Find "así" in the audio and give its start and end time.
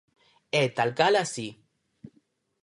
1.23-1.47